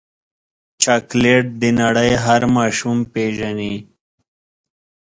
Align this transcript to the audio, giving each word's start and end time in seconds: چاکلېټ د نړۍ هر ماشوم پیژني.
چاکلېټ 0.81 1.45
د 1.61 1.63
نړۍ 1.81 2.11
هر 2.25 2.41
ماشوم 2.55 2.97
پیژني. 3.13 3.73